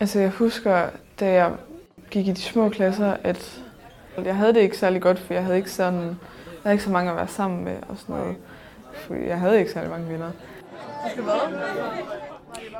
Altså 0.00 0.20
jeg 0.20 0.30
husker, 0.30 0.88
da 1.20 1.32
jeg 1.32 1.52
gik 2.10 2.28
i 2.28 2.32
de 2.32 2.40
små 2.40 2.68
klasser, 2.68 3.16
at 3.24 3.62
jeg 4.24 4.36
havde 4.36 4.54
det 4.54 4.60
ikke 4.60 4.78
særlig 4.78 5.02
godt, 5.02 5.18
for 5.18 5.34
jeg 5.34 5.42
havde 5.42 5.56
ikke, 5.56 5.70
sådan, 5.70 6.02
jeg 6.02 6.62
havde 6.62 6.74
ikke 6.74 6.84
så 6.84 6.90
mange 6.90 7.10
at 7.10 7.16
være 7.16 7.28
sammen 7.28 7.64
med 7.64 7.76
og 7.88 7.96
sådan 7.96 8.14
noget. 8.14 8.36
For 8.94 9.14
jeg 9.14 9.38
havde 9.38 9.58
ikke 9.58 9.72
særlig 9.72 9.90
mange 9.90 10.08
venner. 10.08 10.30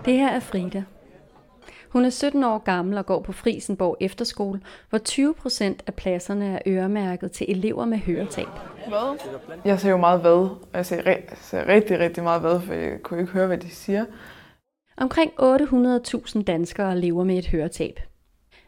Det 0.05 0.15
her 0.15 0.29
er 0.29 0.41
Frida. 0.41 0.85
Hun 1.91 2.05
er 2.05 2.11
17 2.11 2.45
år 2.45 2.59
gammel 2.59 2.99
og 2.99 3.07
går 3.07 3.21
på 3.21 3.33
Frisenborg 3.33 3.97
Efterskole, 4.01 4.61
hvor 4.91 4.99
20 4.99 5.35
procent 5.35 5.83
af 5.87 5.95
pladserne 5.95 6.47
er 6.47 6.59
øremærket 6.67 7.33
til 7.33 7.47
elever 7.51 7.85
med 7.85 7.99
høretab. 7.99 8.47
Hvad? 8.89 9.19
Jeg 9.65 9.81
ser 9.81 9.91
jo 9.91 9.97
meget 9.97 10.21
hvad, 10.21 10.33
og 10.33 10.59
jeg 10.75 10.87
ser, 10.87 11.15
ser 11.41 11.69
rigtig, 11.69 11.99
rigtig 11.99 12.23
meget 12.23 12.41
hvad, 12.41 12.61
for 12.61 12.75
jeg 12.75 13.03
kunne 13.03 13.21
ikke 13.21 13.33
høre, 13.33 13.47
hvad 13.47 13.59
de 13.59 13.71
siger. 13.71 14.05
Omkring 14.97 15.33
800.000 15.41 16.43
danskere 16.43 16.99
lever 16.99 17.25
med 17.25 17.39
et 17.39 17.47
høretab. 17.47 18.01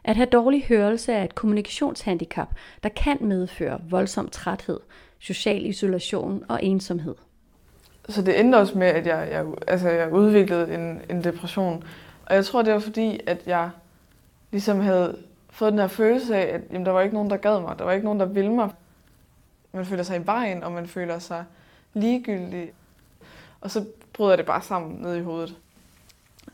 At 0.03 0.15
have 0.15 0.29
dårlig 0.29 0.63
hørelse 0.63 1.13
er 1.13 1.23
et 1.23 1.35
kommunikationshandicap, 1.35 2.47
der 2.83 2.89
kan 2.89 3.17
medføre 3.21 3.79
voldsom 3.89 4.29
træthed, 4.29 4.79
social 5.19 5.65
isolation 5.65 6.45
og 6.49 6.63
ensomhed. 6.63 7.15
Så 8.09 8.21
det 8.21 8.39
endte 8.39 8.55
også 8.55 8.77
med, 8.77 8.87
at 8.87 9.07
jeg, 9.07 9.27
jeg, 9.31 9.45
altså 9.67 9.89
jeg 9.89 10.13
udviklede 10.13 10.73
en, 10.73 11.01
en 11.09 11.23
depression. 11.23 11.83
Og 12.25 12.35
jeg 12.35 12.45
tror, 12.45 12.61
det 12.61 12.73
var 12.73 12.79
fordi, 12.79 13.19
at 13.27 13.47
jeg 13.47 13.69
ligesom 14.51 14.79
havde 14.79 15.17
fået 15.49 15.71
den 15.71 15.79
her 15.79 15.87
følelse 15.87 16.35
af, 16.35 16.55
at 16.55 16.61
jamen, 16.71 16.85
der 16.85 16.91
var 16.91 17.01
ikke 17.01 17.15
nogen, 17.15 17.29
der 17.29 17.37
gad 17.37 17.61
mig. 17.61 17.79
Der 17.79 17.85
var 17.85 17.91
ikke 17.91 18.05
nogen, 18.05 18.19
der 18.19 18.25
ville 18.25 18.53
mig. 18.53 18.69
Man 19.71 19.85
føler 19.85 20.03
sig 20.03 20.21
i 20.21 20.25
vejen, 20.25 20.63
og 20.63 20.71
man 20.71 20.87
føler 20.87 21.19
sig 21.19 21.45
ligegyldig. 21.93 22.73
Og 23.61 23.71
så 23.71 23.85
bryder 24.13 24.35
det 24.35 24.45
bare 24.45 24.61
sammen 24.61 25.01
ned 25.01 25.15
i 25.15 25.21
hovedet. 25.21 25.57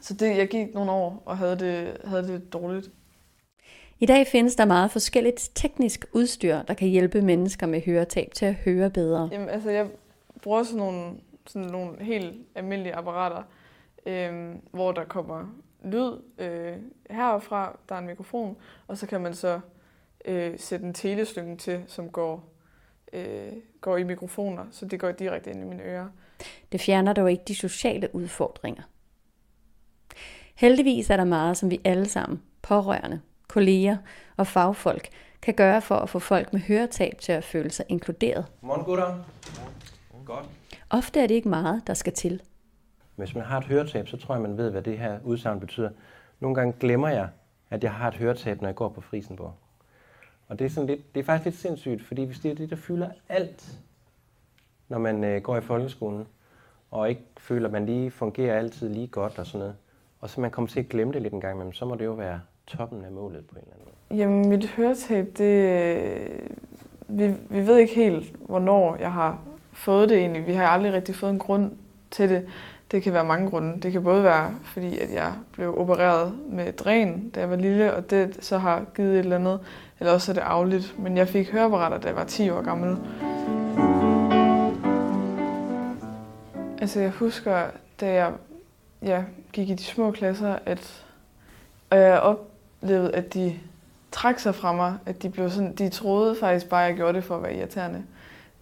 Så 0.01 0.13
det, 0.13 0.37
jeg 0.37 0.47
gik 0.47 0.73
nogle 0.73 0.91
år 0.91 1.23
og 1.25 1.37
havde 1.37 1.59
det, 1.59 1.97
havde 2.05 2.27
det 2.27 2.53
dårligt. 2.53 2.91
I 3.99 4.05
dag 4.05 4.27
findes 4.27 4.55
der 4.55 4.65
meget 4.65 4.91
forskelligt 4.91 5.51
teknisk 5.55 6.05
udstyr, 6.13 6.61
der 6.61 6.73
kan 6.73 6.87
hjælpe 6.87 7.21
mennesker 7.21 7.67
med 7.67 7.81
høretab 7.81 8.31
til 8.35 8.45
at 8.45 8.53
høre 8.53 8.89
bedre. 8.89 9.29
Jamen, 9.31 9.49
altså, 9.49 9.69
jeg 9.69 9.87
bruger 10.41 10.63
sådan 10.63 10.77
nogle, 10.77 11.13
sådan 11.47 11.71
nogle 11.71 12.03
helt 12.03 12.33
almindelige 12.55 12.95
apparater, 12.95 13.43
øh, 14.05 14.55
hvor 14.71 14.91
der 14.91 15.03
kommer 15.03 15.45
lyd 15.83 16.11
øh, 16.37 16.77
herfra, 17.09 17.77
der 17.89 17.95
er 17.95 17.99
en 17.99 18.07
mikrofon, 18.07 18.57
og 18.87 18.97
så 18.97 19.07
kan 19.07 19.21
man 19.21 19.33
så 19.33 19.59
øh, 20.25 20.59
sætte 20.59 20.85
en 20.85 20.93
teleslynge 20.93 21.57
til, 21.57 21.83
som 21.87 22.09
går, 22.09 22.43
øh, 23.13 23.51
går 23.81 23.97
i 23.97 24.03
mikrofoner, 24.03 24.65
så 24.71 24.85
det 24.85 24.99
går 24.99 25.11
direkte 25.11 25.51
ind 25.51 25.63
i 25.63 25.65
mine 25.65 25.83
ører. 25.83 26.07
Det 26.71 26.81
fjerner 26.81 27.13
dog 27.13 27.31
ikke 27.31 27.43
de 27.47 27.55
sociale 27.55 28.15
udfordringer. 28.15 28.83
Heldigvis 30.55 31.09
er 31.09 31.17
der 31.17 31.23
meget, 31.23 31.57
som 31.57 31.71
vi 31.71 31.81
alle 31.83 32.05
sammen, 32.05 32.41
pårørende, 32.61 33.21
kolleger 33.47 33.97
og 34.37 34.47
fagfolk, 34.47 35.09
kan 35.41 35.53
gøre 35.53 35.81
for 35.81 35.95
at 35.95 36.09
få 36.09 36.19
folk 36.19 36.53
med 36.53 36.61
høretab 36.61 37.17
til 37.19 37.31
at 37.31 37.43
føle 37.43 37.71
sig 37.71 37.85
inkluderet. 37.89 38.45
Godmorgen 38.61 38.85
gutter. 38.85 39.23
Godt. 40.25 40.45
Ofte 40.89 41.19
er 41.19 41.27
det 41.27 41.35
ikke 41.35 41.49
meget, 41.49 41.87
der 41.87 41.93
skal 41.93 42.13
til. 42.13 42.41
Hvis 43.19 43.35
man 43.35 43.43
har 43.43 43.57
et 43.57 43.65
høretab, 43.65 44.07
så 44.07 44.17
tror 44.17 44.35
jeg, 44.35 44.41
man 44.41 44.57
ved, 44.57 44.71
hvad 44.71 44.81
det 44.81 44.97
her 44.97 45.19
udsagn 45.23 45.59
betyder. 45.59 45.89
Nogle 46.39 46.55
gange 46.55 46.73
glemmer 46.79 47.09
jeg, 47.09 47.29
at 47.69 47.83
jeg 47.83 47.93
har 47.93 48.07
et 48.07 48.13
høretab, 48.13 48.61
når 48.61 48.67
jeg 48.67 48.75
går 48.75 48.89
på 48.89 49.01
Frisenborg. 49.01 49.53
Og 50.47 50.59
det 50.59 50.65
er, 50.65 50.69
sådan 50.69 50.87
lidt, 50.87 51.15
det 51.15 51.19
er 51.19 51.23
faktisk 51.23 51.45
lidt 51.45 51.55
sindssygt, 51.55 52.03
fordi 52.03 52.23
hvis 52.23 52.39
det 52.39 52.51
er 52.51 52.55
det, 52.55 52.69
der 52.69 52.75
fylder 52.75 53.09
alt, 53.29 53.79
når 54.89 54.97
man 54.97 55.23
øh, 55.23 55.41
går 55.41 55.57
i 55.57 55.61
folkeskolen, 55.61 56.27
og 56.91 57.09
ikke 57.09 57.21
føler, 57.37 57.65
at 57.67 57.71
man 57.71 57.85
lige 57.85 58.11
fungerer 58.11 58.57
altid 58.57 58.89
lige 58.89 59.07
godt 59.07 59.39
og 59.39 59.45
sådan 59.45 59.59
noget, 59.59 59.75
og 60.21 60.29
så 60.29 60.41
man 60.41 60.51
kommer 60.51 60.69
til 60.69 60.79
at 60.79 60.89
glemme 60.89 61.13
det 61.13 61.21
lidt 61.21 61.33
en 61.33 61.41
gang 61.41 61.53
imellem, 61.53 61.73
så 61.73 61.85
må 61.85 61.95
det 61.95 62.05
jo 62.05 62.11
være 62.11 62.41
toppen 62.67 63.05
af 63.05 63.11
målet 63.11 63.47
på 63.47 63.55
en 63.55 63.61
eller 63.61 63.73
anden 63.73 63.85
måde. 64.09 64.21
Jamen, 64.21 64.49
mit 64.49 64.69
høretab, 64.69 65.37
det... 65.37 66.57
Vi, 67.07 67.33
vi 67.49 67.67
ved 67.67 67.77
ikke 67.77 67.95
helt, 67.95 68.35
hvornår 68.45 68.95
jeg 68.95 69.13
har 69.13 69.41
fået 69.73 70.09
det 70.09 70.17
egentlig. 70.17 70.47
Vi 70.47 70.53
har 70.53 70.67
aldrig 70.67 70.93
rigtig 70.93 71.15
fået 71.15 71.31
en 71.31 71.39
grund 71.39 71.71
til 72.11 72.29
det. 72.29 72.47
Det 72.91 73.03
kan 73.03 73.13
være 73.13 73.23
mange 73.23 73.49
grunde. 73.49 73.81
Det 73.81 73.91
kan 73.91 74.03
både 74.03 74.23
være, 74.23 74.55
fordi 74.63 74.99
at 74.99 75.13
jeg 75.13 75.33
blev 75.51 75.77
opereret 75.77 76.33
med 76.49 76.73
dræn, 76.73 77.29
da 77.29 77.39
jeg 77.39 77.49
var 77.49 77.55
lille, 77.55 77.93
og 77.93 78.09
det 78.09 78.37
så 78.41 78.57
har 78.57 78.85
givet 78.95 79.13
et 79.13 79.19
eller 79.19 79.35
andet, 79.35 79.59
eller 79.99 80.13
også 80.13 80.31
er 80.31 80.33
det 80.33 80.41
afligt. 80.41 80.95
Men 80.99 81.17
jeg 81.17 81.27
fik 81.27 81.51
høreapparater, 81.51 81.97
da 81.97 82.07
jeg 82.07 82.15
var 82.15 82.23
10 82.23 82.49
år 82.49 82.61
gammel. 82.61 82.97
Altså, 86.81 86.99
jeg 86.99 87.09
husker, 87.09 87.63
da 87.99 88.13
jeg 88.13 88.31
ja, 89.01 89.23
gik 89.53 89.69
i 89.69 89.73
de 89.73 89.83
små 89.83 90.11
klasser, 90.11 90.55
at 90.65 91.05
og 91.89 91.97
jeg 91.97 92.19
oplevede, 92.19 93.15
at 93.15 93.33
de 93.33 93.59
trak 94.11 94.39
sig 94.39 94.55
fra 94.55 94.73
mig, 94.73 94.97
at 95.05 95.23
de, 95.23 95.29
blev 95.29 95.49
sådan, 95.49 95.75
de 95.75 95.89
troede 95.89 96.35
faktisk 96.39 96.69
bare, 96.69 96.83
at 96.83 96.89
jeg 96.89 96.95
gjorde 96.95 97.13
det 97.13 97.23
for 97.23 97.35
at 97.35 97.43
være 97.43 97.55
irriterende. 97.55 98.03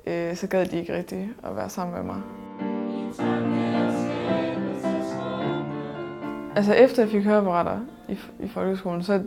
Øh, 0.08 0.36
så 0.36 0.48
gad 0.48 0.66
de 0.66 0.78
ikke 0.78 0.96
rigtig 0.96 1.30
at 1.44 1.56
være 1.56 1.70
sammen 1.70 1.96
med 1.96 2.04
mig. 2.04 2.22
Altså 6.58 6.74
efter 6.74 7.04
jeg 7.04 7.12
fik 7.12 7.24
høreapparater 7.24 7.86
i, 8.10 8.18
i 8.44 8.48
folkeskolen, 8.48 9.04
så 9.04 9.24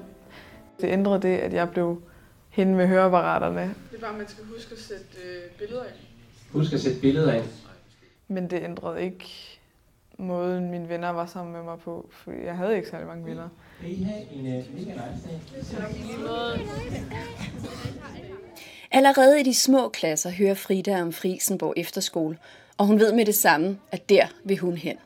det 0.80 0.88
ændrede 0.88 1.22
det, 1.22 1.36
at 1.36 1.52
jeg 1.52 1.70
blev 1.70 2.02
hende 2.48 2.74
med 2.74 2.86
høreapparaterne. 2.86 3.74
Det 3.90 3.96
er 3.96 4.00
bare, 4.00 4.10
at 4.10 4.18
man 4.18 4.28
skal 4.28 4.44
huske 4.44 4.72
at 4.72 4.78
sætte 4.78 5.04
øh, 5.24 5.50
billeder 5.58 5.84
ind. 5.84 5.94
Husk 6.52 6.72
at 6.72 6.80
sætte 6.80 7.00
billeder 7.00 7.32
ind. 7.32 7.44
Men 8.28 8.50
det 8.50 8.62
ændrede 8.62 9.02
ikke 9.02 9.24
måden, 10.18 10.70
mine 10.70 10.88
venner 10.88 11.10
var 11.10 11.26
sammen 11.26 11.52
med 11.52 11.62
mig 11.62 11.78
på, 11.78 12.10
for 12.12 12.32
jeg 12.44 12.56
havde 12.56 12.76
ikke 12.76 12.88
særlig 12.88 13.06
mange 13.06 13.26
venner. 13.26 13.48
Dag? 13.82 14.28
Allerede 18.90 19.40
i 19.40 19.42
de 19.42 19.54
små 19.54 19.88
klasser 19.88 20.30
hører 20.30 20.54
Frida 20.54 21.02
om 21.02 21.12
Frisenborg 21.12 21.74
Efterskole, 21.76 22.38
og 22.76 22.86
hun 22.86 23.00
ved 23.00 23.12
med 23.12 23.24
det 23.24 23.34
samme, 23.34 23.78
at 23.92 24.08
der 24.08 24.26
vil 24.44 24.58
hun 24.58 24.76
hen. 24.76 24.96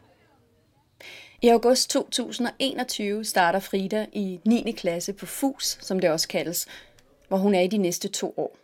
I 1.42 1.48
august 1.48 1.90
2021 1.90 3.24
starter 3.24 3.60
Frida 3.60 4.06
i 4.12 4.40
9. 4.44 4.72
klasse 4.72 5.12
på 5.12 5.26
FUS, 5.26 5.78
som 5.80 6.00
det 6.00 6.10
også 6.10 6.28
kaldes, 6.28 6.66
hvor 7.28 7.36
hun 7.36 7.54
er 7.54 7.60
i 7.60 7.66
de 7.66 7.78
næste 7.78 8.08
to 8.08 8.34
år. 8.36 8.56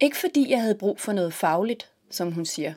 Ikke 0.00 0.16
fordi 0.16 0.50
jeg 0.50 0.60
havde 0.60 0.74
brug 0.74 1.00
for 1.00 1.12
noget 1.12 1.34
fagligt, 1.34 1.90
som 2.10 2.32
hun 2.32 2.46
siger, 2.46 2.74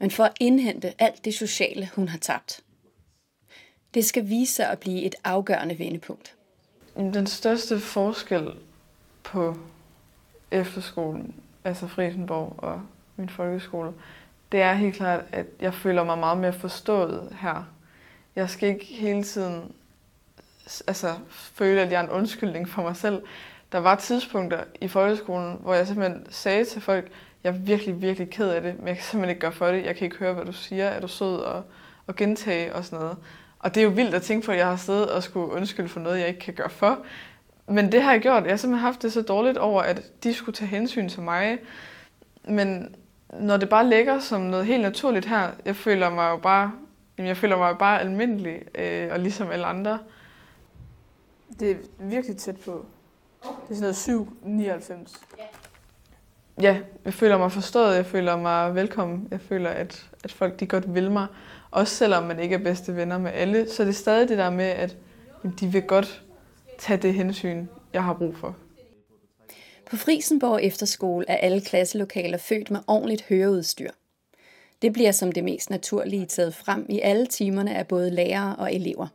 men 0.00 0.10
for 0.10 0.24
at 0.24 0.36
indhente 0.40 0.94
alt 0.98 1.24
det 1.24 1.34
sociale, 1.34 1.90
hun 1.94 2.08
har 2.08 2.18
tabt. 2.18 2.60
Det 3.94 4.04
skal 4.04 4.28
vise 4.28 4.54
sig 4.54 4.70
at 4.70 4.78
blive 4.78 5.02
et 5.02 5.14
afgørende 5.24 5.78
vendepunkt. 5.78 6.34
Den 6.96 7.26
største 7.26 7.80
forskel 7.80 8.50
på 9.22 9.56
efterskolen, 10.50 11.34
altså 11.64 11.86
Frisenborg 11.86 12.54
og 12.58 12.82
min 13.16 13.28
folkeskole, 13.28 13.92
det 14.52 14.62
er 14.62 14.72
helt 14.72 14.96
klart, 14.96 15.24
at 15.32 15.46
jeg 15.60 15.74
føler 15.74 16.04
mig 16.04 16.18
meget 16.18 16.38
mere 16.38 16.52
forstået 16.52 17.36
her. 17.40 17.68
Jeg 18.36 18.50
skal 18.50 18.68
ikke 18.68 18.84
hele 18.84 19.22
tiden 19.22 19.72
altså, 20.86 21.14
føle, 21.30 21.80
at 21.80 21.92
jeg 21.92 21.98
er 21.98 22.04
en 22.04 22.10
undskyldning 22.10 22.68
for 22.68 22.82
mig 22.82 22.96
selv. 22.96 23.22
Der 23.72 23.78
var 23.78 23.94
tidspunkter 23.94 24.64
i 24.80 24.88
folkeskolen, 24.88 25.58
hvor 25.60 25.74
jeg 25.74 25.86
simpelthen 25.86 26.26
sagde 26.30 26.64
til 26.64 26.80
folk, 26.82 27.10
jeg 27.44 27.54
er 27.54 27.58
virkelig, 27.58 28.02
virkelig 28.02 28.30
ked 28.30 28.48
af 28.48 28.62
det, 28.62 28.78
men 28.78 28.88
jeg 28.88 28.96
kan 28.96 29.04
simpelthen 29.04 29.30
ikke 29.30 29.40
gøre 29.40 29.52
for 29.52 29.66
det. 29.66 29.84
Jeg 29.84 29.96
kan 29.96 30.04
ikke 30.04 30.16
høre, 30.16 30.34
hvad 30.34 30.44
du 30.44 30.52
siger. 30.52 30.84
Er 30.84 31.00
du 31.00 31.08
sød 31.08 31.36
og, 31.36 31.62
og 32.06 32.16
gentage 32.16 32.74
og 32.74 32.84
sådan 32.84 32.98
noget. 32.98 33.16
Og 33.58 33.74
det 33.74 33.80
er 33.80 33.84
jo 33.84 33.90
vildt 33.90 34.14
at 34.14 34.22
tænke 34.22 34.46
på, 34.46 34.52
at 34.52 34.58
jeg 34.58 34.66
har 34.66 34.76
siddet 34.76 35.10
og 35.10 35.22
skulle 35.22 35.52
undskylde 35.52 35.88
for 35.88 36.00
noget, 36.00 36.20
jeg 36.20 36.28
ikke 36.28 36.40
kan 36.40 36.54
gøre 36.54 36.70
for. 36.70 36.98
Men 37.68 37.92
det 37.92 38.02
har 38.02 38.12
jeg 38.12 38.20
gjort. 38.20 38.42
Jeg 38.42 38.52
har 38.52 38.56
simpelthen 38.56 38.84
haft 38.84 39.02
det 39.02 39.12
så 39.12 39.22
dårligt 39.22 39.58
over, 39.58 39.82
at 39.82 40.02
de 40.24 40.34
skulle 40.34 40.56
tage 40.56 40.68
hensyn 40.68 41.08
til 41.08 41.22
mig. 41.22 41.58
Men 42.44 42.94
når 43.32 43.56
det 43.56 43.68
bare 43.68 43.88
ligger 43.88 44.18
som 44.18 44.40
noget 44.40 44.66
helt 44.66 44.82
naturligt 44.82 45.26
her, 45.26 45.50
jeg 45.64 45.76
føler 45.76 46.10
mig 46.10 46.30
jo 46.30 46.36
bare, 46.36 46.72
jamen 47.18 47.28
jeg 47.28 47.36
føler 47.36 47.56
mig 47.56 47.68
jo 47.70 47.74
bare 47.74 48.00
almindelig, 48.00 48.62
øh, 48.74 49.08
og 49.12 49.20
ligesom 49.20 49.50
alle 49.50 49.66
andre. 49.66 49.98
Det 51.60 51.70
er 51.70 51.76
virkelig 51.98 52.36
tæt 52.36 52.56
på. 52.56 52.86
Det 53.42 53.76
er 53.76 53.94
sådan 53.94 54.16
noget 54.42 54.78
7,99. 55.08 55.26
Ja, 56.60 56.78
jeg 57.04 57.14
føler 57.14 57.38
mig 57.38 57.52
forstået, 57.52 57.96
jeg 57.96 58.06
føler 58.06 58.36
mig 58.36 58.74
velkommen, 58.74 59.28
jeg 59.30 59.40
føler, 59.40 59.70
at, 59.70 60.10
at 60.24 60.32
folk 60.32 60.60
de 60.60 60.66
godt 60.66 60.94
vil 60.94 61.10
mig. 61.10 61.26
Også 61.70 61.94
selvom 61.94 62.22
man 62.24 62.38
ikke 62.38 62.54
er 62.54 62.58
bedste 62.58 62.96
venner 62.96 63.18
med 63.18 63.30
alle, 63.34 63.70
så 63.70 63.82
det 63.82 63.88
er 63.88 63.94
stadig 63.94 64.28
det 64.28 64.38
der 64.38 64.50
med, 64.50 64.64
at 64.64 64.96
jamen, 65.44 65.56
de 65.60 65.66
vil 65.66 65.82
godt 65.82 66.22
tage 66.78 66.96
det 66.96 67.14
hensyn, 67.14 67.66
jeg 67.92 68.04
har 68.04 68.14
brug 68.14 68.36
for. 68.36 68.56
På 69.90 69.96
Frisenborg 69.96 70.62
Efterskole 70.62 71.24
er 71.28 71.36
alle 71.36 71.60
klasselokaler 71.60 72.38
født 72.38 72.70
med 72.70 72.80
ordentligt 72.86 73.22
høreudstyr. 73.22 73.90
Det 74.82 74.92
bliver 74.92 75.12
som 75.12 75.32
det 75.32 75.44
mest 75.44 75.70
naturlige 75.70 76.26
taget 76.26 76.54
frem 76.54 76.86
i 76.88 77.00
alle 77.00 77.26
timerne 77.26 77.76
af 77.76 77.86
både 77.86 78.10
lærere 78.10 78.56
og 78.56 78.74
elever. 78.74 79.06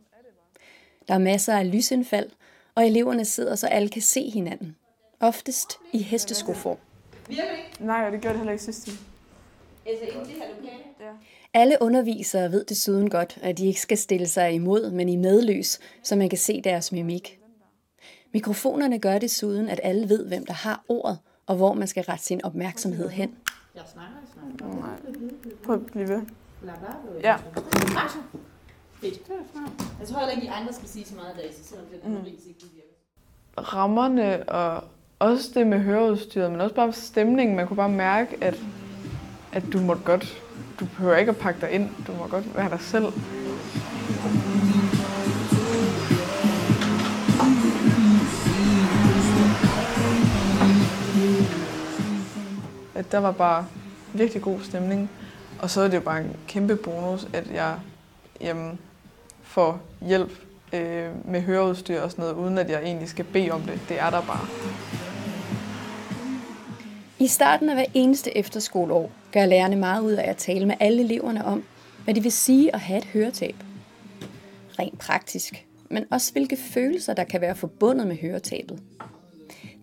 Der 1.08 1.14
er 1.14 1.18
masser 1.18 1.56
af 1.56 1.72
lysindfald, 1.72 2.30
og 2.74 2.86
eleverne 2.86 3.24
sidder, 3.24 3.54
så 3.54 3.66
alle 3.66 3.88
kan 3.88 4.02
se 4.02 4.30
hinanden. 4.30 4.76
Oftest 5.20 5.78
i 5.92 5.98
hesteskoform. 5.98 6.78
Nej, 7.80 8.10
det 8.10 8.20
gjorde 8.20 8.32
det 8.32 8.38
heller 8.38 8.52
ikke 8.52 8.64
sidste? 8.64 8.90
Alle 11.54 11.76
undervisere 11.80 12.52
ved 12.52 12.64
desuden 12.64 13.10
godt, 13.10 13.38
at 13.42 13.58
de 13.58 13.66
ikke 13.66 13.80
skal 13.80 13.98
stille 13.98 14.28
sig 14.28 14.52
imod, 14.52 14.90
men 14.90 15.08
i 15.08 15.16
medløs, 15.16 15.80
så 16.02 16.16
man 16.16 16.28
kan 16.28 16.38
se 16.38 16.62
deres 16.62 16.92
mimik. 16.92 17.41
Mikrofonerne 18.32 18.98
gør 18.98 19.18
desuden, 19.18 19.68
at 19.68 19.80
alle 19.82 20.08
ved, 20.08 20.26
hvem 20.26 20.46
der 20.46 20.52
har 20.52 20.84
ordet, 20.88 21.18
og 21.46 21.56
hvor 21.56 21.74
man 21.74 21.88
skal 21.88 22.04
rette 22.04 22.24
sin 22.24 22.44
opmærksomhed 22.44 23.08
hen. 23.08 23.34
Jeg 23.74 23.82
snakker, 23.92 24.16
jeg 24.20 24.58
snakker. 24.58 24.80
Nej. 24.80 24.96
Prøv 25.64 25.74
at 25.74 25.86
blive 25.86 26.08
ved. 26.08 26.20
Ja. 27.22 27.36
Fedt. 29.00 29.20
Jeg 30.00 30.08
tror 30.08 30.18
heller 30.18 30.34
ikke, 30.34 30.46
I 30.46 30.50
andre 30.52 30.72
skal 30.72 30.88
sige 30.88 31.04
så 31.04 31.14
meget 31.14 31.34
i 31.34 31.40
dag, 31.40 31.54
så 31.54 31.68
selvom 31.68 31.86
det 31.86 32.00
er 32.04 32.08
mm. 32.08 32.26
ikke 32.26 32.42
virker. 32.46 33.72
Rammerne 33.74 34.48
og 34.48 34.84
også 35.18 35.50
det 35.54 35.66
med 35.66 35.78
høreudstyret, 35.78 36.50
men 36.50 36.60
også 36.60 36.74
bare 36.74 36.92
stemningen. 36.92 37.56
Man 37.56 37.66
kunne 37.66 37.76
bare 37.76 37.88
mærke, 37.88 38.36
at, 38.40 38.60
at 39.52 39.62
du 39.72 39.80
måtte 39.80 40.02
godt, 40.02 40.42
du 40.80 40.84
behøver 40.84 41.16
ikke 41.16 41.30
at 41.30 41.36
pakke 41.36 41.60
dig 41.60 41.70
ind. 41.70 41.90
Du 42.06 42.12
må 42.12 42.26
godt 42.26 42.56
være 42.56 42.70
dig 42.70 42.80
selv. 42.80 43.04
At 53.02 53.12
der 53.12 53.18
var 53.18 53.32
bare 53.32 53.66
virkelig 54.14 54.42
god 54.42 54.60
stemning. 54.60 55.10
Og 55.58 55.70
så 55.70 55.80
er 55.80 55.88
det 55.88 55.94
jo 55.94 56.00
bare 56.00 56.20
en 56.20 56.36
kæmpe 56.48 56.76
bonus, 56.76 57.26
at 57.32 57.50
jeg 57.54 57.78
jamen, 58.40 58.78
får 59.42 59.80
hjælp 60.00 60.30
øh, 60.72 61.10
med 61.24 61.40
høreudstyr 61.40 62.00
og 62.00 62.10
sådan 62.10 62.22
noget, 62.22 62.36
uden 62.36 62.58
at 62.58 62.70
jeg 62.70 62.82
egentlig 62.82 63.08
skal 63.08 63.24
bede 63.24 63.50
om 63.50 63.60
det. 63.60 63.80
Det 63.88 64.00
er 64.00 64.10
der 64.10 64.20
bare. 64.20 64.46
I 67.18 67.26
starten 67.26 67.68
af 67.68 67.76
hver 67.76 67.84
eneste 67.94 68.36
efterskoleår 68.36 69.10
gør 69.32 69.46
lærerne 69.46 69.76
meget 69.76 70.02
ud 70.02 70.12
af 70.12 70.30
at 70.30 70.36
tale 70.36 70.66
med 70.66 70.74
alle 70.80 71.02
eleverne 71.02 71.44
om, 71.44 71.64
hvad 72.04 72.14
det 72.14 72.24
vil 72.24 72.32
sige 72.32 72.74
at 72.74 72.80
have 72.80 72.98
et 72.98 73.04
høretab. 73.04 73.54
Rent 74.78 74.98
praktisk, 74.98 75.66
men 75.90 76.04
også 76.10 76.32
hvilke 76.32 76.56
følelser, 76.56 77.14
der 77.14 77.24
kan 77.24 77.40
være 77.40 77.54
forbundet 77.54 78.06
med 78.06 78.16
høretabet. 78.16 78.78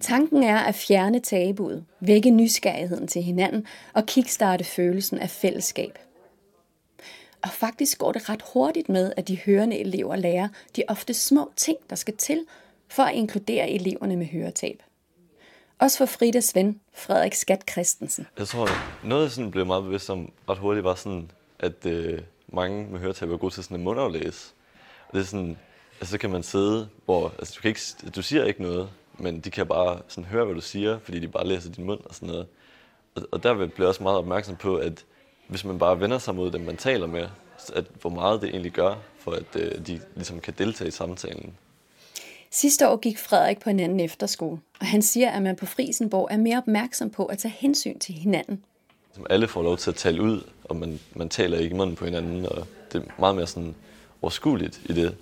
Tanken 0.01 0.43
er 0.43 0.57
at 0.57 0.75
fjerne 0.75 1.19
tabuet, 1.19 1.85
vække 1.99 2.29
nysgerrigheden 2.29 3.07
til 3.07 3.23
hinanden 3.23 3.67
og 3.93 4.05
kickstarte 4.05 4.63
følelsen 4.63 5.19
af 5.19 5.29
fællesskab. 5.29 5.99
Og 7.41 7.49
faktisk 7.49 7.97
går 7.97 8.11
det 8.11 8.29
ret 8.29 8.43
hurtigt 8.53 8.89
med, 8.89 9.13
at 9.17 9.27
de 9.27 9.37
hørende 9.37 9.77
elever 9.77 10.15
lærer 10.15 10.47
de 10.75 10.83
ofte 10.87 11.13
små 11.13 11.51
ting, 11.55 11.77
der 11.89 11.95
skal 11.95 12.17
til 12.17 12.45
for 12.87 13.03
at 13.03 13.15
inkludere 13.15 13.69
eleverne 13.69 14.15
med 14.15 14.25
høretab. 14.25 14.83
Også 15.79 15.97
for 15.97 16.05
Fridas 16.05 16.55
ven, 16.55 16.79
Frederik 16.93 17.33
Skat 17.33 17.63
Christensen. 17.71 18.27
Jeg 18.37 18.47
tror, 18.47 18.67
noget 19.07 19.23
jeg 19.23 19.31
sådan 19.31 19.51
blev 19.51 19.65
meget 19.65 19.83
bevidst 19.83 20.09
om 20.09 20.31
ret 20.49 20.57
hurtigt 20.57 20.83
var 20.83 20.95
sådan, 20.95 21.31
at 21.59 21.85
øh, 21.85 22.19
mange 22.47 22.87
med 22.91 22.99
høretab 22.99 23.31
er 23.31 23.37
gode 23.37 23.53
til 23.53 23.63
sådan 23.63 23.77
en 23.77 23.83
mundaflæse. 23.83 24.51
Og 25.07 25.13
det 25.13 25.21
er 25.21 25.25
sådan, 25.25 25.57
altså 25.99 26.11
så 26.11 26.17
kan 26.17 26.29
man 26.29 26.43
sidde, 26.43 26.89
hvor 27.05 27.33
altså, 27.39 27.53
du, 27.57 27.61
kan 27.61 27.69
ikke, 27.69 27.81
du 28.15 28.21
siger 28.21 28.45
ikke 28.45 28.61
noget, 28.61 28.89
men 29.19 29.39
de 29.39 29.51
kan 29.51 29.67
bare 29.67 29.99
sådan 30.07 30.25
høre, 30.25 30.45
hvad 30.45 30.55
du 30.55 30.61
siger, 30.61 30.99
fordi 30.99 31.19
de 31.19 31.27
bare 31.27 31.47
læser 31.47 31.71
din 31.71 31.85
mund 31.85 31.99
og 32.05 32.15
sådan 32.15 32.27
noget. 32.27 32.47
Og, 33.15 33.23
og 33.31 33.43
der 33.43 33.53
blev 33.53 33.71
jeg 33.77 33.87
også 33.87 34.03
meget 34.03 34.17
opmærksom 34.17 34.55
på, 34.55 34.75
at 34.75 35.05
hvis 35.47 35.65
man 35.65 35.79
bare 35.79 35.99
vender 35.99 36.17
sig 36.17 36.35
mod 36.35 36.51
dem, 36.51 36.61
man 36.61 36.77
taler 36.77 37.07
med, 37.07 37.27
at 37.75 37.85
hvor 38.01 38.09
meget 38.09 38.41
det 38.41 38.49
egentlig 38.49 38.71
gør, 38.71 38.95
for 39.19 39.31
at 39.31 39.55
øh, 39.55 39.87
de 39.87 40.01
ligesom 40.15 40.39
kan 40.39 40.53
deltage 40.57 40.87
i 40.87 40.91
samtalen. 40.91 41.53
Sidste 42.51 42.89
år 42.89 42.97
gik 42.97 43.17
Frederik 43.17 43.59
på 43.59 43.69
en 43.69 43.79
anden 43.79 43.99
efterskole, 43.99 44.59
og 44.79 44.85
han 44.85 45.01
siger, 45.01 45.29
at 45.29 45.41
man 45.41 45.55
på 45.55 45.65
Frisenborg 45.65 46.27
er 46.31 46.37
mere 46.37 46.57
opmærksom 46.57 47.09
på 47.09 47.25
at 47.25 47.37
tage 47.37 47.53
hensyn 47.57 47.99
til 47.99 48.15
hinanden. 48.15 48.63
Som 49.13 49.25
alle 49.29 49.47
får 49.47 49.63
lov 49.63 49.77
til 49.77 49.89
at 49.91 49.95
tale 49.95 50.21
ud, 50.21 50.43
og 50.63 50.75
man, 50.75 50.99
man 51.15 51.29
taler 51.29 51.57
ikke 51.57 51.73
i 51.73 51.77
munden 51.77 51.95
på 51.95 52.05
hinanden, 52.05 52.45
og 52.45 52.67
det 52.93 53.01
er 53.01 53.05
meget 53.19 53.35
mere 53.35 53.47
sådan 53.47 53.75
overskueligt 54.21 54.81
i 54.85 54.93
det. 54.93 55.17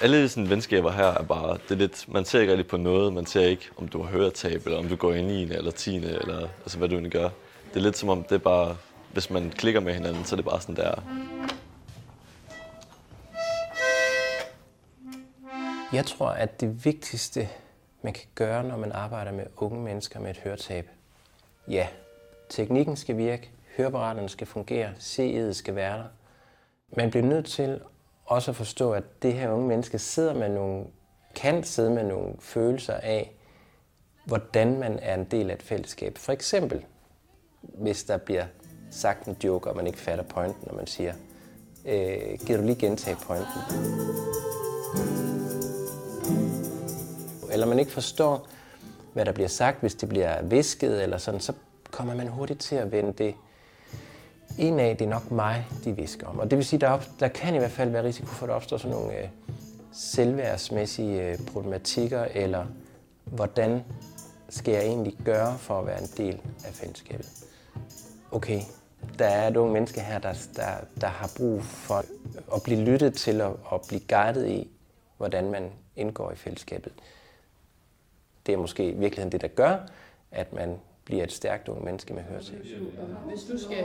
Alle 0.00 0.28
sådan 0.28 0.50
venskaber 0.50 0.90
her 0.90 1.04
er 1.04 1.22
bare, 1.22 1.52
det 1.52 1.70
er 1.70 1.74
lidt, 1.74 2.04
man 2.08 2.24
ser 2.24 2.40
ikke 2.40 2.52
rigtig 2.52 2.66
på 2.66 2.76
noget, 2.76 3.12
man 3.12 3.26
ser 3.26 3.40
ikke, 3.40 3.68
om 3.76 3.88
du 3.88 4.02
har 4.02 4.10
høretab, 4.10 4.66
eller 4.66 4.78
om 4.78 4.88
du 4.88 4.96
går 4.96 5.12
i 5.12 5.22
9. 5.22 5.42
eller 5.42 5.70
10. 5.70 5.96
eller 5.96 6.48
altså, 6.62 6.78
hvad 6.78 6.88
du 6.88 6.98
end 6.98 7.10
gør. 7.10 7.28
Det 7.68 7.76
er 7.76 7.80
lidt 7.80 7.96
som 7.96 8.08
om, 8.08 8.22
det 8.22 8.32
er 8.32 8.38
bare, 8.38 8.76
hvis 9.12 9.30
man 9.30 9.50
klikker 9.50 9.80
med 9.80 9.94
hinanden, 9.94 10.24
så 10.24 10.34
er 10.34 10.36
det 10.36 10.44
bare 10.44 10.60
sådan 10.60 10.76
der. 10.76 11.02
Jeg 15.92 16.06
tror, 16.06 16.28
at 16.28 16.60
det 16.60 16.84
vigtigste, 16.84 17.48
man 18.02 18.12
kan 18.12 18.24
gøre, 18.34 18.64
når 18.64 18.76
man 18.76 18.92
arbejder 18.92 19.32
med 19.32 19.44
unge 19.56 19.80
mennesker 19.80 20.20
med 20.20 20.30
et 20.30 20.38
høretab, 20.38 20.88
ja, 21.68 21.86
teknikken 22.48 22.96
skal 22.96 23.16
virke, 23.16 23.50
høreapparaterne 23.76 24.28
skal 24.28 24.46
fungere, 24.46 24.90
CE'et 24.98 25.52
skal 25.52 25.74
være 25.74 25.98
der. 25.98 26.04
Man 26.96 27.10
bliver 27.10 27.26
nødt 27.26 27.46
til 27.46 27.80
også 28.28 28.50
at 28.50 28.56
forstå, 28.56 28.92
at 28.92 29.22
det 29.22 29.32
her 29.32 29.50
unge 29.50 29.68
menneske 29.68 29.98
sidder 29.98 30.34
med 30.34 30.48
nogle, 30.48 30.84
kan 31.34 31.64
sidde 31.64 31.90
med 31.90 32.04
nogle 32.04 32.34
følelser 32.40 32.94
af, 32.94 33.32
hvordan 34.24 34.78
man 34.78 34.98
er 35.02 35.14
en 35.14 35.24
del 35.24 35.50
af 35.50 35.54
et 35.54 35.62
fællesskab. 35.62 36.18
For 36.18 36.32
eksempel, 36.32 36.84
hvis 37.62 38.04
der 38.04 38.16
bliver 38.16 38.44
sagt 38.90 39.26
en 39.26 39.36
joke, 39.44 39.70
og 39.70 39.76
man 39.76 39.86
ikke 39.86 39.98
fatter 39.98 40.24
pointen, 40.24 40.62
når 40.66 40.74
man 40.74 40.86
siger, 40.86 41.14
øh, 41.84 42.38
giver 42.46 42.58
du 42.58 42.64
lige 42.64 42.78
gentage 42.78 43.16
pointen? 43.26 43.60
Eller 47.52 47.66
man 47.66 47.78
ikke 47.78 47.92
forstår, 47.92 48.46
hvad 49.12 49.24
der 49.24 49.32
bliver 49.32 49.48
sagt, 49.48 49.80
hvis 49.80 49.94
det 49.94 50.08
bliver 50.08 50.42
visket 50.42 51.02
eller 51.02 51.18
sådan, 51.18 51.40
så 51.40 51.52
kommer 51.90 52.14
man 52.14 52.28
hurtigt 52.28 52.60
til 52.60 52.76
at 52.76 52.92
vende 52.92 53.12
det 53.12 53.34
en 54.58 54.80
af, 54.80 54.96
det 54.96 55.04
er 55.04 55.08
nok 55.08 55.30
mig, 55.30 55.66
de 55.84 55.96
visker 55.96 56.26
om. 56.26 56.38
Og 56.38 56.50
det 56.50 56.56
vil 56.56 56.66
sige, 56.66 56.80
der, 56.80 56.88
op, 56.88 57.04
der 57.20 57.28
kan 57.28 57.54
i 57.54 57.58
hvert 57.58 57.70
fald 57.70 57.90
være 57.90 58.04
risiko 58.04 58.26
for, 58.26 58.46
at 58.46 58.48
der 58.48 58.54
opstår 58.54 58.76
sådan 58.76 58.96
nogle 58.96 59.18
øh, 59.18 59.28
selvværdsmæssige 59.92 61.22
øh, 61.22 61.38
problematikker, 61.52 62.24
eller 62.24 62.66
hvordan 63.24 63.84
skal 64.48 64.74
jeg 64.74 64.82
egentlig 64.82 65.16
gøre 65.24 65.58
for 65.58 65.80
at 65.80 65.86
være 65.86 66.02
en 66.02 66.08
del 66.16 66.40
af 66.64 66.72
fællesskabet. 66.72 67.28
Okay, 68.32 68.60
der 69.18 69.26
er 69.26 69.48
et 69.48 69.56
unge 69.56 69.72
menneske 69.72 70.00
her, 70.00 70.18
der, 70.18 70.32
der, 70.56 70.70
der 71.00 71.06
har 71.06 71.30
brug 71.36 71.62
for 71.62 72.04
at 72.54 72.62
blive 72.62 72.80
lyttet 72.80 73.14
til 73.14 73.40
og, 73.40 73.60
og 73.64 73.84
blive 73.88 74.00
guidet 74.08 74.48
i, 74.48 74.70
hvordan 75.16 75.50
man 75.50 75.70
indgår 75.96 76.30
i 76.30 76.36
fællesskabet. 76.36 76.92
Det 78.46 78.52
er 78.52 78.58
måske 78.58 78.88
i 78.88 78.94
virkeligheden 78.94 79.32
det, 79.32 79.40
der 79.40 79.48
gør, 79.48 79.76
at 80.30 80.52
man 80.52 80.78
bliver 81.08 81.24
et 81.24 81.32
stærkt 81.32 81.68
unge 81.68 81.84
menneske 81.84 82.14
med 82.14 82.22
høretab. 82.22 82.66
Hvis 83.28 83.42
du 83.42 83.58
skal 83.58 83.84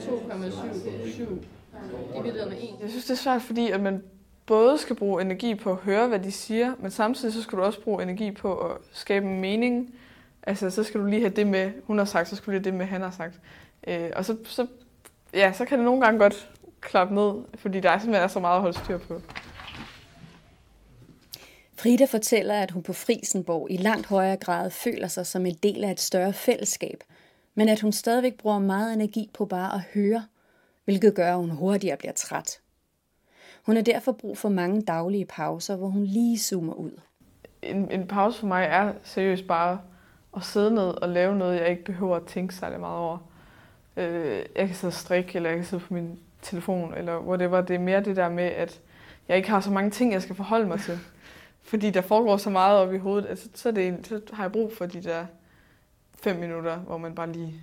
få 0.00 0.22
2,7 0.30 2.18
divideret 2.18 2.48
med 2.48 2.56
1. 2.56 2.68
Jeg 2.80 2.90
synes, 2.90 3.04
det 3.04 3.10
er 3.10 3.18
svært, 3.18 3.42
fordi 3.42 3.70
at 3.70 3.80
man 3.80 4.02
både 4.46 4.78
skal 4.78 4.96
bruge 4.96 5.22
energi 5.22 5.54
på 5.54 5.70
at 5.70 5.76
høre, 5.76 6.08
hvad 6.08 6.18
de 6.18 6.32
siger, 6.32 6.74
men 6.78 6.90
samtidig 6.90 7.34
så 7.34 7.42
skal 7.42 7.58
du 7.58 7.62
også 7.62 7.80
bruge 7.80 8.02
energi 8.02 8.30
på 8.30 8.56
at 8.56 8.76
skabe 8.92 9.26
en 9.26 9.40
mening. 9.40 9.94
Altså, 10.42 10.70
så 10.70 10.84
skal 10.84 11.00
du 11.00 11.06
lige 11.06 11.20
have 11.20 11.32
det 11.32 11.46
med, 11.46 11.70
hun 11.86 11.98
har 11.98 12.04
sagt, 12.04 12.28
så 12.28 12.36
skal 12.36 12.46
du 12.46 12.50
lige 12.50 12.60
have 12.60 12.70
det 12.70 12.74
med, 12.74 12.86
han 12.86 13.00
har 13.00 13.10
sagt. 13.10 13.40
Øh, 13.86 14.10
og 14.16 14.24
så, 14.24 14.36
så, 14.44 14.66
ja, 15.34 15.52
så 15.52 15.64
kan 15.64 15.78
det 15.78 15.84
nogle 15.84 16.00
gange 16.00 16.20
godt 16.20 16.50
klappe 16.80 17.14
ned, 17.14 17.32
fordi 17.54 17.80
der 17.80 17.90
er 17.90 17.98
simpelthen 17.98 18.24
er 18.24 18.28
så 18.28 18.40
meget 18.40 18.56
at 18.56 18.62
holde 18.62 18.78
styr 18.78 18.98
på. 18.98 19.20
Frida 21.82 22.04
fortæller, 22.04 22.54
at 22.54 22.70
hun 22.70 22.82
på 22.82 22.92
Frisenborg 22.92 23.66
i 23.70 23.76
langt 23.76 24.06
højere 24.06 24.36
grad 24.36 24.70
føler 24.70 25.08
sig 25.08 25.26
som 25.26 25.46
en 25.46 25.54
del 25.54 25.84
af 25.84 25.90
et 25.90 26.00
større 26.00 26.32
fællesskab, 26.32 27.04
men 27.54 27.68
at 27.68 27.80
hun 27.80 27.92
stadigvæk 27.92 28.38
bruger 28.38 28.58
meget 28.58 28.92
energi 28.92 29.30
på 29.34 29.44
bare 29.44 29.74
at 29.74 29.80
høre, 29.94 30.24
hvilket 30.84 31.14
gør, 31.14 31.30
at 31.32 31.36
hun 31.36 31.50
hurtigere 31.50 31.96
bliver 31.96 32.12
træt. 32.12 32.60
Hun 33.62 33.76
har 33.76 33.82
derfor 33.82 34.12
brug 34.12 34.38
for 34.38 34.48
mange 34.48 34.82
daglige 34.82 35.24
pauser, 35.24 35.76
hvor 35.76 35.88
hun 35.88 36.04
lige 36.04 36.38
zoomer 36.38 36.72
ud. 36.72 37.00
En, 37.62 37.90
en 37.90 38.06
pause 38.06 38.38
for 38.38 38.46
mig 38.46 38.64
er 38.64 38.92
seriøst 39.04 39.46
bare 39.46 39.80
at 40.36 40.44
sidde 40.44 40.70
ned 40.70 40.88
og 41.02 41.08
lave 41.08 41.36
noget, 41.36 41.60
jeg 41.60 41.68
ikke 41.68 41.84
behøver 41.84 42.16
at 42.16 42.26
tænke 42.26 42.54
særlig 42.54 42.80
meget 42.80 42.98
over. 42.98 43.18
Øh, 43.96 44.42
jeg 44.56 44.66
kan 44.66 44.76
sidde 44.76 44.90
og 44.90 44.94
strikke, 44.94 45.36
eller 45.36 45.50
jeg 45.50 45.58
kan 45.58 45.66
sidde 45.66 45.82
på 45.82 45.94
min 45.94 46.18
telefon, 46.42 46.94
eller 46.94 47.20
whatever. 47.20 47.60
Det 47.60 47.74
er 47.74 47.80
mere 47.80 48.04
det 48.04 48.16
der 48.16 48.28
med, 48.28 48.44
at 48.44 48.80
jeg 49.28 49.36
ikke 49.36 49.50
har 49.50 49.60
så 49.60 49.70
mange 49.70 49.90
ting, 49.90 50.12
jeg 50.12 50.22
skal 50.22 50.36
forholde 50.36 50.66
mig 50.68 50.80
til. 50.80 50.98
Fordi 51.70 51.90
der 51.90 52.00
foregår 52.00 52.36
så 52.36 52.50
meget 52.50 52.78
op 52.78 52.94
i 52.94 52.98
hovedet, 52.98 53.28
altså, 53.28 53.48
så, 53.54 53.68
er 53.68 53.72
det, 53.72 54.06
så 54.06 54.20
har 54.32 54.44
jeg 54.44 54.52
brug 54.52 54.72
for 54.72 54.86
de 54.86 55.02
der 55.02 55.26
fem 56.14 56.36
minutter, 56.36 56.76
hvor 56.76 56.98
man 56.98 57.14
bare 57.14 57.32
lige 57.32 57.54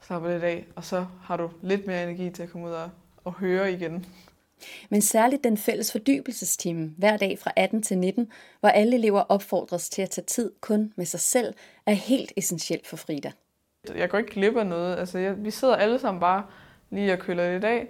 slapper 0.00 0.30
lidt 0.30 0.42
af, 0.42 0.66
og 0.76 0.84
så 0.84 1.06
har 1.22 1.36
du 1.36 1.50
lidt 1.62 1.86
mere 1.86 2.02
energi 2.02 2.30
til 2.30 2.42
at 2.42 2.50
komme 2.50 2.66
ud 2.66 2.72
og, 2.72 2.90
og 3.24 3.32
høre 3.32 3.72
igen. 3.72 4.06
Men 4.88 5.02
særligt 5.02 5.44
den 5.44 5.56
fælles 5.56 5.92
fordybelsestime 5.92 6.94
hver 6.98 7.16
dag 7.16 7.38
fra 7.38 7.52
18 7.56 7.82
til 7.82 7.98
19, 7.98 8.32
hvor 8.60 8.68
alle 8.68 8.96
elever 8.96 9.20
opfordres 9.20 9.88
til 9.88 10.02
at 10.02 10.10
tage 10.10 10.24
tid 10.24 10.52
kun 10.60 10.92
med 10.96 11.06
sig 11.06 11.20
selv, 11.20 11.54
er 11.86 11.92
helt 11.92 12.32
essentielt 12.36 12.86
for 12.86 12.96
Frida. 12.96 13.32
Jeg 13.94 14.10
går 14.10 14.18
ikke 14.18 14.30
glip 14.30 14.56
af 14.56 14.66
noget. 14.66 14.96
Altså, 14.96 15.18
jeg, 15.18 15.44
vi 15.44 15.50
sidder 15.50 15.76
alle 15.76 15.98
sammen 15.98 16.20
bare 16.20 16.46
lige 16.90 17.12
og 17.12 17.18
køler 17.18 17.52
lidt 17.52 17.64
af, 17.64 17.88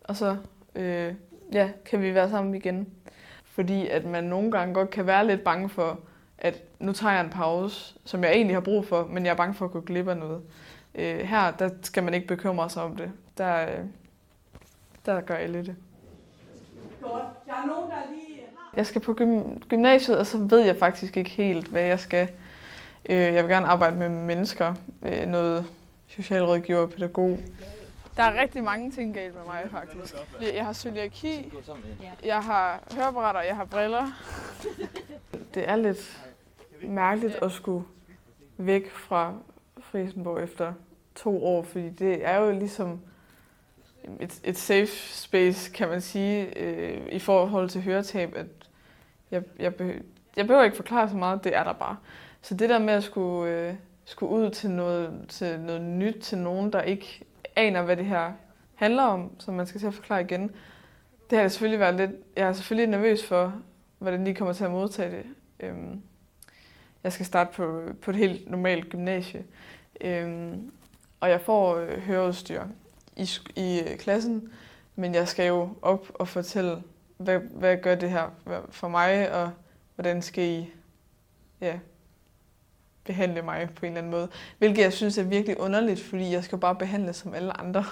og 0.00 0.16
så 0.16 0.36
øh, 0.74 1.14
ja, 1.52 1.70
kan 1.84 2.02
vi 2.02 2.14
være 2.14 2.30
sammen 2.30 2.54
igen. 2.54 2.88
Fordi 3.54 3.88
at 3.88 4.04
man 4.04 4.24
nogle 4.24 4.50
gange 4.50 4.74
godt 4.74 4.90
kan 4.90 5.06
være 5.06 5.26
lidt 5.26 5.44
bange 5.44 5.68
for, 5.68 5.98
at 6.38 6.62
nu 6.78 6.92
tager 6.92 7.12
jeg 7.14 7.24
en 7.24 7.30
pause, 7.30 7.94
som 8.04 8.24
jeg 8.24 8.32
egentlig 8.32 8.56
har 8.56 8.60
brug 8.60 8.86
for, 8.86 9.06
men 9.10 9.24
jeg 9.26 9.30
er 9.32 9.36
bange 9.36 9.54
for 9.54 9.64
at 9.64 9.70
gå 9.70 9.80
glip 9.80 10.08
af 10.08 10.16
noget. 10.16 10.40
Øh, 10.94 11.18
her 11.18 11.50
der 11.50 11.68
skal 11.82 12.02
man 12.02 12.14
ikke 12.14 12.26
bekymre 12.26 12.70
sig 12.70 12.82
om 12.82 12.96
det. 12.96 13.10
der, 13.38 13.62
øh, 13.62 13.78
der 15.06 15.20
gør 15.20 15.34
alle 15.34 15.58
det. 15.58 15.76
Jeg 18.76 18.86
skal 18.86 19.00
på 19.00 19.12
gym- 19.20 19.60
gymnasiet, 19.68 20.18
og 20.18 20.26
så 20.26 20.38
ved 20.38 20.60
jeg 20.60 20.76
faktisk 20.76 21.16
ikke 21.16 21.30
helt, 21.30 21.66
hvad 21.68 21.82
jeg 21.82 22.00
skal. 22.00 22.28
Øh, 23.10 23.16
Jeg 23.16 23.44
vil 23.44 23.50
gerne 23.52 23.66
arbejde 23.66 23.96
med 23.96 24.08
mennesker, 24.08 24.74
øh, 25.02 25.26
noget 25.26 25.64
socialrådgiver, 26.08 26.86
pædagog. 26.86 27.38
Der 28.16 28.22
er 28.22 28.40
rigtig 28.40 28.64
mange 28.64 28.90
ting 28.90 29.14
galt 29.14 29.34
med 29.34 29.44
mig, 29.44 29.68
faktisk. 29.70 30.14
Jeg 30.54 30.64
har 30.64 30.72
cøliaki, 30.72 31.52
jeg 32.24 32.40
har 32.40 32.82
høreapparater, 32.94 33.40
jeg 33.40 33.56
har 33.56 33.64
briller. 33.64 34.06
Det 35.54 35.68
er 35.68 35.76
lidt 35.76 36.22
mærkeligt 36.82 37.34
at 37.42 37.52
skulle 37.52 37.84
væk 38.56 38.90
fra 38.90 39.34
Frisenborg 39.80 40.42
efter 40.42 40.72
to 41.14 41.44
år, 41.44 41.62
fordi 41.62 41.90
det 41.90 42.26
er 42.26 42.36
jo 42.36 42.50
ligesom 42.50 43.00
et, 44.20 44.40
et 44.44 44.58
safe 44.58 44.86
space, 44.96 45.72
kan 45.72 45.88
man 45.88 46.00
sige, 46.00 46.58
øh, 46.58 47.08
i 47.12 47.18
forhold 47.18 47.68
til 47.68 47.82
høretab, 47.82 48.36
at 48.36 48.46
jeg, 49.30 49.42
jeg, 49.58 49.74
behøver, 49.74 49.98
jeg 50.36 50.46
behøver 50.46 50.64
ikke 50.64 50.76
forklare 50.76 51.08
så 51.08 51.16
meget, 51.16 51.44
det 51.44 51.56
er 51.56 51.64
der 51.64 51.72
bare. 51.72 51.96
Så 52.42 52.54
det 52.54 52.68
der 52.68 52.78
med 52.78 52.94
at 52.94 53.02
skulle, 53.04 53.52
øh, 53.52 53.74
skulle 54.04 54.32
ud 54.32 54.50
til 54.50 54.70
noget, 54.70 55.24
til 55.28 55.60
noget 55.60 55.82
nyt, 55.82 56.16
til 56.22 56.38
nogen, 56.38 56.72
der 56.72 56.82
ikke 56.82 57.24
aner, 57.56 57.82
hvad 57.82 57.96
det 57.96 58.04
her 58.04 58.32
handler 58.74 59.02
om, 59.02 59.40
som 59.40 59.54
man 59.54 59.66
skal 59.66 59.80
til 59.80 59.86
at 59.86 59.94
forklare 59.94 60.20
igen, 60.20 60.42
det 61.30 61.38
har 61.38 61.40
jeg 61.40 61.50
selvfølgelig 61.50 61.80
været 61.80 61.94
lidt, 61.94 62.10
jeg 62.36 62.48
er 62.48 62.52
selvfølgelig 62.52 62.90
nervøs 62.90 63.26
for, 63.26 63.54
hvordan 63.98 64.26
de 64.26 64.34
kommer 64.34 64.54
til 64.54 64.64
at 64.64 64.70
modtage 64.70 65.10
det. 65.10 65.24
Øhm, 65.60 66.02
jeg 67.04 67.12
skal 67.12 67.26
starte 67.26 67.50
på, 67.56 67.82
på 68.02 68.10
et 68.10 68.16
helt 68.16 68.50
normalt 68.50 68.88
gymnasie, 68.88 69.44
øhm, 70.00 70.72
og 71.20 71.30
jeg 71.30 71.40
får 71.40 71.76
øh, 71.76 71.98
høreudstyr 71.98 72.62
i, 73.16 73.28
i 73.56 73.80
øh, 73.80 73.98
klassen, 73.98 74.52
men 74.96 75.14
jeg 75.14 75.28
skal 75.28 75.46
jo 75.46 75.68
op 75.82 76.06
og 76.14 76.28
fortælle, 76.28 76.82
hvad, 77.16 77.38
hvad 77.38 77.76
gør 77.76 77.94
det 77.94 78.10
her 78.10 78.30
for 78.70 78.88
mig, 78.88 79.32
og 79.32 79.50
hvordan 79.94 80.22
skal 80.22 80.44
I 80.44 80.70
ja, 81.60 81.78
behandle 83.04 83.42
mig 83.42 83.68
på 83.76 83.86
en 83.86 83.92
eller 83.92 83.98
anden 83.98 84.10
måde. 84.10 84.28
Hvilket 84.58 84.82
jeg 84.82 84.92
synes 84.92 85.18
er 85.18 85.22
virkelig 85.22 85.60
underligt, 85.60 86.00
fordi 86.00 86.32
jeg 86.32 86.44
skal 86.44 86.58
bare 86.58 86.74
behandles 86.74 87.16
som 87.16 87.34
alle 87.34 87.60
andre. 87.60 87.84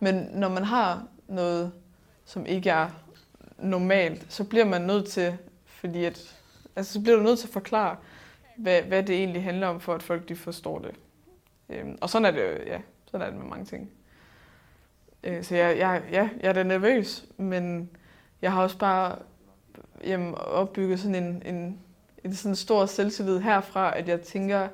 Men 0.00 0.14
når 0.14 0.48
man 0.48 0.64
har 0.64 1.06
noget, 1.28 1.72
som 2.24 2.46
ikke 2.46 2.70
er 2.70 2.88
normalt, 3.58 4.26
så 4.28 4.44
bliver 4.44 4.64
man 4.64 4.80
nødt 4.80 5.08
til, 5.08 5.36
fordi 5.66 6.04
at, 6.04 6.36
altså, 6.76 6.92
så 6.92 7.00
bliver 7.00 7.16
du 7.16 7.22
nødt 7.22 7.38
til 7.38 7.46
at 7.46 7.52
forklare, 7.52 7.96
hvad, 8.56 8.82
hvad 8.82 9.02
det 9.02 9.16
egentlig 9.16 9.42
handler 9.44 9.66
om, 9.66 9.80
for 9.80 9.94
at 9.94 10.02
folk 10.02 10.28
de 10.28 10.36
forstår 10.36 10.78
det. 10.78 10.94
Øhm, 11.68 11.98
og 12.00 12.10
sådan 12.10 12.24
er 12.24 12.30
det 12.30 12.40
jo, 12.40 12.64
ja, 12.66 12.80
sådan 13.10 13.26
er 13.26 13.30
det 13.30 13.40
med 13.40 13.48
mange 13.48 13.64
ting. 13.64 13.90
Øh, 15.24 15.44
så 15.44 15.56
jeg, 15.56 15.78
jeg, 15.78 16.02
ja, 16.12 16.28
jeg 16.40 16.48
er 16.48 16.52
da 16.52 16.62
nervøs, 16.62 17.24
men 17.36 17.90
jeg 18.42 18.52
har 18.52 18.62
også 18.62 18.78
bare 18.78 19.18
jamen, 20.04 20.34
opbygget 20.34 21.00
sådan 21.00 21.24
en, 21.24 21.42
en, 21.54 21.80
en 22.24 22.34
sådan 22.34 22.56
stor 22.56 22.86
selvtillid 22.86 23.40
herfra, 23.40 23.98
at 23.98 24.08
jeg 24.08 24.20
tænker, 24.20 24.68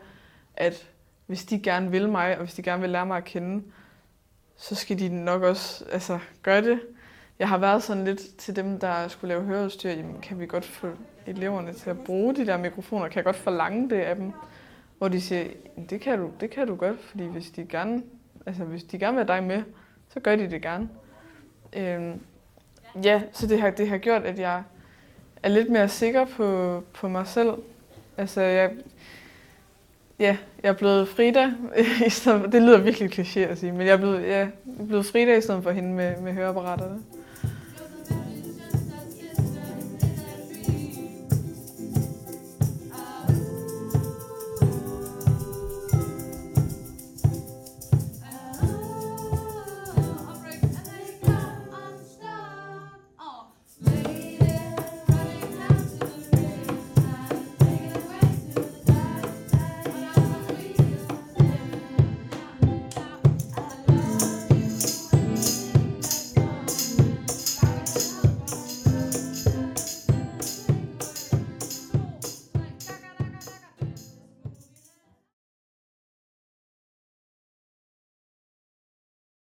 at 0.57 0.88
hvis 1.26 1.45
de 1.45 1.62
gerne 1.62 1.90
vil 1.90 2.09
mig, 2.09 2.38
og 2.38 2.45
hvis 2.45 2.54
de 2.54 2.62
gerne 2.62 2.80
vil 2.80 2.90
lære 2.90 3.07
mig 3.07 3.16
at 3.16 3.25
kende, 3.25 3.64
så 4.57 4.75
skal 4.75 4.99
de 4.99 5.09
nok 5.09 5.42
også 5.42 5.85
altså, 5.92 6.19
gøre 6.42 6.62
det. 6.62 6.80
Jeg 7.38 7.49
har 7.49 7.59
været 7.59 7.83
sådan 7.83 8.04
lidt 8.04 8.37
til 8.38 8.57
dem, 8.57 8.80
der 8.80 9.09
skulle 9.09 9.28
lave 9.28 9.45
høreudstyr, 9.45 9.90
jamen, 9.90 10.21
kan 10.21 10.40
vi 10.40 10.47
godt 10.47 10.64
få 10.64 10.88
eleverne 11.26 11.73
til 11.73 11.90
at 11.90 11.99
bruge 11.99 12.37
de 12.37 12.47
der 12.47 12.57
mikrofoner? 12.57 13.09
Kan 13.09 13.16
jeg 13.16 13.25
godt 13.25 13.37
forlange 13.37 13.90
det 13.90 14.00
af 14.00 14.16
dem? 14.16 14.33
Hvor 14.99 15.09
de 15.09 15.21
siger, 15.21 15.45
det 15.90 16.00
kan 16.00 16.19
du, 16.19 16.30
det 16.40 16.50
kan 16.50 16.66
du 16.66 16.75
godt, 16.75 17.00
fordi 17.00 17.25
hvis 17.25 17.50
de 17.50 17.64
gerne, 17.64 18.02
altså, 18.47 18.64
hvis 18.64 18.85
de 18.85 18.99
gerne 18.99 19.16
vil 19.16 19.26
have 19.26 19.37
dig 19.37 19.47
med, 19.47 19.62
så 20.09 20.21
gør 20.21 20.37
de 20.37 20.50
det 20.50 20.62
gerne. 20.62 20.88
Øhm, 21.73 22.21
ja, 23.04 23.23
så 23.33 23.47
det 23.47 23.61
har, 23.61 23.71
det 23.71 23.88
har 23.88 23.99
gjort, 23.99 24.23
at 24.23 24.38
jeg 24.38 24.62
er 25.42 25.49
lidt 25.49 25.70
mere 25.70 25.88
sikker 25.88 26.25
på, 26.25 26.82
på 26.92 27.09
mig 27.09 27.26
selv. 27.26 27.50
Altså, 28.16 28.40
jeg, 28.40 28.70
ja, 30.18 30.37
jeg 30.62 30.68
er 30.68 30.73
blevet 30.73 31.09
Frida, 31.09 31.52
i 32.06 32.11
stedet, 32.11 32.52
det 32.52 32.62
lyder 32.62 32.78
virkelig 32.78 33.18
kliché 33.18 33.40
at 33.40 33.59
sige, 33.59 33.73
men 33.73 33.87
jeg 33.87 33.92
er 33.92 33.97
blevet, 33.97 34.23
ja, 34.23 34.38
jeg 34.38 34.50
er 34.80 34.87
blevet 34.87 35.06
Frida 35.06 35.37
i 35.37 35.40
stedet 35.40 35.62
for 35.62 35.70
hende 35.70 35.90
med, 35.94 36.20
med 36.20 36.32
høreapparaterne. 36.32 36.99